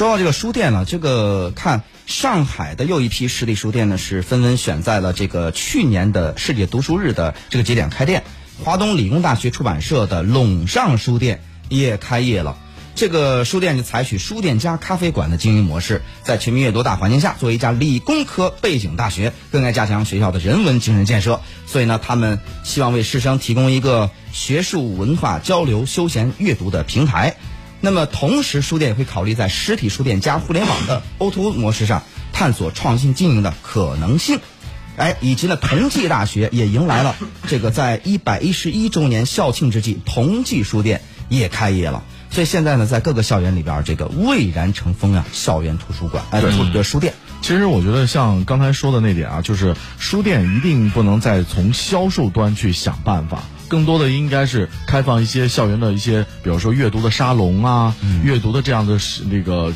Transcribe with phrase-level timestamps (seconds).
[0.00, 8.24] 说到这个书店呢，这个看上海的又一批实体书店呢，是纷纷选在了这个去年的世界读书日的这个节点开店。
[8.64, 12.56] 华东理工大学出版社的陇上书店也开业了。
[12.94, 21.42] 这个书店就采取书店加咖啡馆的经营模式，在全民阅读大环境下，作为一家理工科背景大学，更该加强学校的人文精神建设。
[21.66, 27.36] 所以呢，他们希望为师生提供一个学术文化交流、休闲阅读的平台。
[27.80, 34.40] 那么，同时书店也会考虑在实体书店加互联网的 O2O 模式上，探索创新经营的可能性。
[34.96, 37.16] 哎，以及呢，同济大学也迎来了
[37.48, 42.02] 这个在一百一十一周年校庆之际，同济书店也开业了。
[42.30, 47.14] 所以现在呢，在各个校园里边，这个蔚然成风啊，校园图书馆，哎，图的书店。
[47.40, 58.98] 其实我觉得像刚才说的那点啊，就是书店一定不能再从销售端去想办法，更多的应该是开放一些校园的一些，比如说阅读的沙龙啊，阅读的这样的
[59.30, 59.72] 那个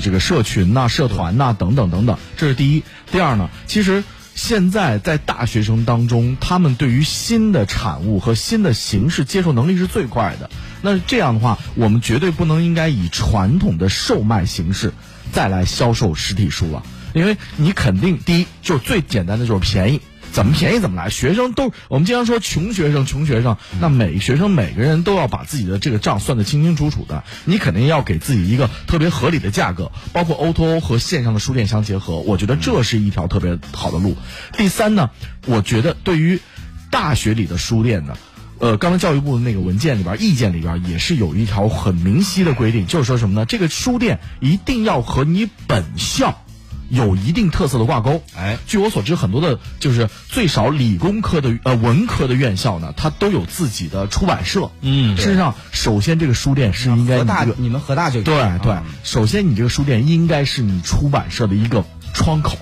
[0.00, 2.16] 这个社群呐、社团呐等等等等。
[2.36, 2.84] 这是第一。
[3.10, 4.04] 第二呢，其实。
[4.38, 10.48] 现在在大学生当中，他们对于新的产物和新的形式接受能力是最快的。
[10.80, 14.92] 那这样的话，我们绝对不能应该以传统的售卖形式
[15.32, 20.00] 再来销售实体书了，因为你肯定第一就最简单的就是便宜。
[20.38, 34.16] 怎么便宜怎么来，学生都我们经常说穷学生，穷学生，那每个学生每个人都要把自己的这个账算得清清楚楚的，你肯定要给自己一个特别合理的价格，包括 O2O 和线上的书店相结合，我觉得这是一条特别好的路。
[34.56, 35.10] 第三呢，
[35.44, 36.38] 我觉得对于
[36.92, 38.16] 大学里的书店呢，
[38.60, 43.44] 呃，刚才教育部的那个文件里边意见里边也是有一条很明晰的规定，就是说什么呢？
[43.44, 46.44] 这个书店一定要和你本校。
[46.88, 54.70] 有一定特色的挂钩，哎，据我所知，很多的，就是最少理工科的呃文科的院校呢，它都有自己的出版社。
[54.80, 57.18] 嗯，事实上，首先这个书店是应该
[57.56, 62.56] 你们河大就对对，首先你这个书店应该是你出版社的一个窗口。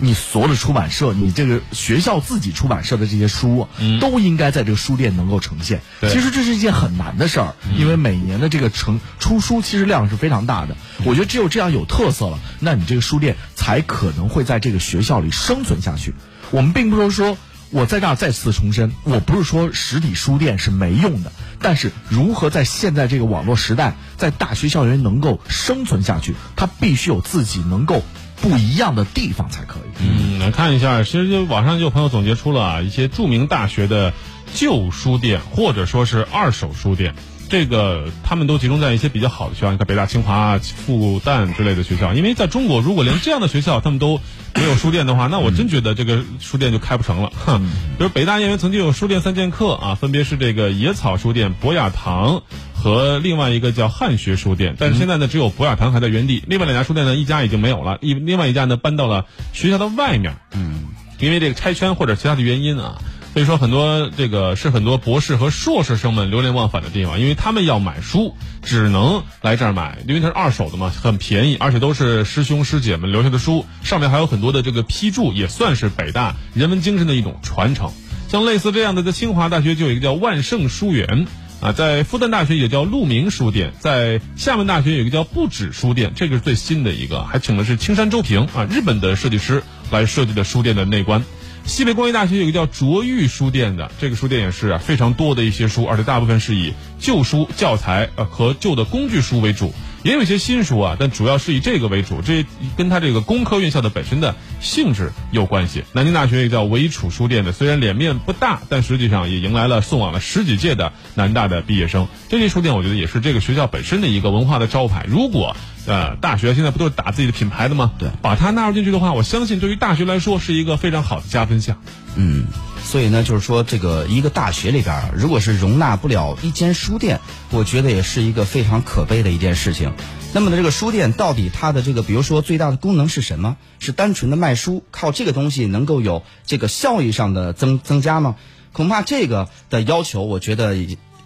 [0.00, 3.68] 你所有的出版社，你这个学校自己出版社的这些书，
[4.00, 5.80] 都应该在这个书店能够呈现。
[6.02, 10.76] 其实这是一件很难的事儿，因为每年的这个成出书其实量是非常大的。
[11.04, 16.14] 我觉得只有这样有特色了，那你这个书店才可能会在这个学校里生存下去。
[16.50, 17.36] 我们并不是说
[17.70, 28.02] 我在这儿再次重申，我不是说实体书店是没用的，但是如何在现在这个网络时代，在大学校园能够生存下去，它必须有自己能够。
[28.40, 30.04] 不一样的地方才可以。
[30.04, 34.12] 嗯，来看一下，其实就网上就有朋友总结出了啊一些著名大学的
[34.54, 37.14] 旧书店，或者说是二手书店。
[37.48, 42.12] 这个他们都集中在一些比较好的学校，你看北大、清华、复旦之类的学校。
[42.12, 44.20] 因为在中国，如果连这样的学校他们都
[44.56, 47.30] 没有书店的话，那我真觉得这个书店就开不成了。
[47.46, 47.62] 哼，
[47.98, 52.42] 比如北大因为曾经有书店三剑客啊，分别是这个野草书店、博雅堂。
[52.86, 56.44] 和另外一个叫汉学书店，但是现在呢，只有博雅堂还在原地。
[56.46, 60.36] 另外两家书店呢，一家已经没有了，一另外一家呢搬到了学校的外面。
[60.52, 60.84] 嗯，
[61.18, 62.98] 因为这个拆迁或者其他的原因啊，
[63.32, 77.90] 所以说很多这个是很多博士和硕士生们流连忘返的地方，因为他们要买书，只能来这儿买，因为它是二手的嘛，很便宜，而且都是师兄师姐们留下的书，上面还有很多的这个批注，也算是北大人文精神的一种传承。
[78.28, 81.26] 像类似这样的，在清华大学就有一个叫万盛书园。
[81.60, 91.24] 啊，在复旦大学也叫鹿鸣书店，在厦门大学有一个叫不止书店，这个是最新的一个，还请的是青山周平啊，日本的设计师来设计的书店的内观。
[91.64, 99.72] 西北工业大学有一个叫卓玉书店的，这个书店也是非常多的一些书，而且大部分是以旧书教材呃和旧的工具书为主。
[100.06, 102.46] 也有一些新书啊，但主要是以这个为主，这
[102.76, 105.82] 跟它这个工科院校的本身的性质有关系。
[105.94, 112.06] 南京大学也叫维楚书店的，虽然脸面不大，但实际上也迎来了送往了十几届的南大的毕业生。
[112.28, 115.04] 这些书店我觉得也是这个学校本身的一个文化的招牌。
[115.08, 115.56] 如果
[115.88, 117.90] 呃大学现在不都是打自己的品牌的吗？
[117.98, 121.82] 对，把它纳入进去的话，我相信对于大学来说是一个非常好的加分项。
[122.14, 122.44] 嗯。
[122.86, 127.20] 所以呢，就是说，这个一个大学里边，如果是容纳不了一间书店，
[127.50, 129.92] 我觉得也是一个非常可悲的一件事情。
[130.32, 133.56] 那么呢，这个书店到底它的这个，比如说最大的功能是什么？
[133.80, 138.36] 是单纯的卖书，靠这个东西能够有这个效益上的增增加吗？
[138.72, 140.76] 恐怕这个的要求，我觉得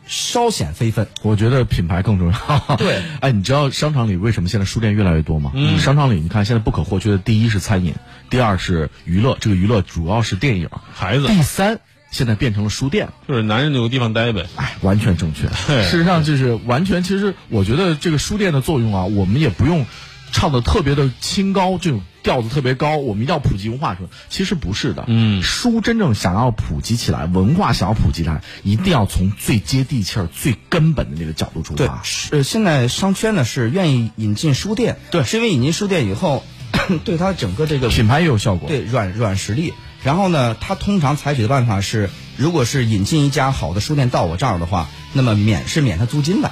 [0.07, 1.07] 稍显非分。
[1.23, 2.77] 我觉得品牌更重要。
[2.77, 5.53] 对， 哎，你知道商场里为什么现在书店越来越多吗？
[5.55, 7.95] 嗯，商场里你看现在不可或缺的第一是餐饮。
[8.29, 11.27] 第二是娱乐，这个娱乐主要是电影、孩子。
[11.27, 11.81] 第三，
[12.11, 14.47] 现在变成了书店，就是男人有个地方待呗。
[14.57, 15.49] 哎，完全正确。
[15.49, 17.03] 事实上，就是完全。
[17.03, 19.85] 其实我觉得这个书店的作用啊，我们也不用
[20.33, 24.09] 唱的特别的清高，这种调子特别高，我们一定要普及文化什么？
[24.29, 32.01] 其实不是的，嗯书真正想要普及起来，文化想要普及起来，一定要从最接地气儿、最根本的那个角度出对发，。
[32.03, 36.45] 是呃，现在商圈呢是愿意引进书店，对是因为引进书店以后，
[37.05, 38.69] 对它整个这个品牌也有效果。
[38.69, 39.75] 对软软实力。
[40.03, 46.51] 然后呢，它通常采取的办法是，如果是引进一家好的书店到我这儿的话，那么免是免他租金的。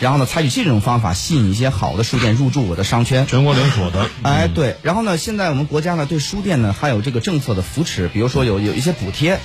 [0.00, 3.26] 然后呢，采取这种方法吸引一些好的书店入驻我的商圈。
[3.26, 4.76] 全国连锁的，哎，对。
[4.82, 9.38] 然后呢，现在我们国家呢对书店呢还有这个政策的扶持，比如说有有一些补贴。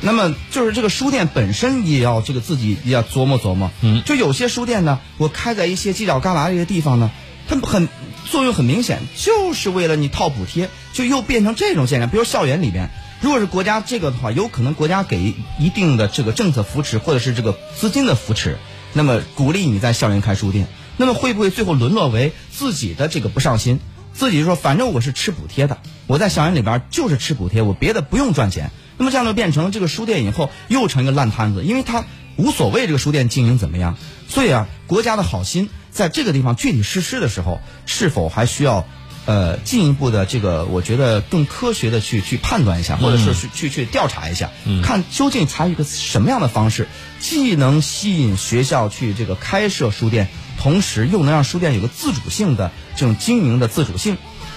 [0.00, 3.72] 那么就是这个书店本身也要这个自己也要琢磨琢磨。
[3.82, 7.10] 嗯就有些书店呢，我开在一些犄角旮旯这些地方呢，
[7.48, 7.88] 它很
[8.30, 12.08] 作用很明显，就是为了你套补贴，就又变成这种现象。
[12.08, 12.90] 比如校园里边，
[13.20, 18.58] 如果是国家这个的话，有可能国家给一定的这个政策扶持，或者是这个资金的扶持，
[18.98, 20.66] 那么鼓励你在校园开书店，
[20.96, 23.78] 那么会不会最后沦落为自己的这个不上心？
[24.12, 25.78] 自己说，反正我是吃补贴的，
[26.08, 28.72] 我在校园里边就是吃补贴，我别的不用赚钱。
[28.96, 33.96] 那么这样就变成了这个书店以后又成一个烂摊子，因为他无所谓这个书店经营怎么样。
[34.26, 38.84] 所以啊，国家的好心在这个地方具体实施的时候，是否还需要
[39.28, 44.50] 呃进一步的这个，我觉得更科学的去去判断一下，或者说是去去调查一下，
[44.82, 46.88] 看究竟采取个什么样的方式，
[47.20, 50.28] 既能吸引学校去这个开设书店，
[50.58, 54.16] 同时又能让书店有个自主性的这种经营的自主性，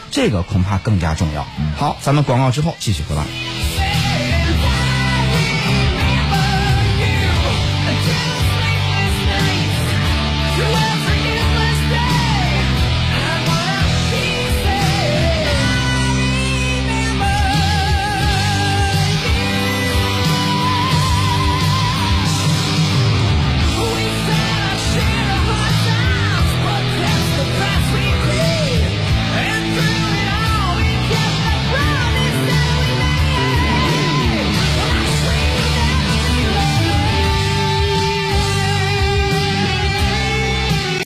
[0.09, 1.45] 这个恐怕更加重要。
[1.75, 3.60] 好，咱们广告之后继续回来。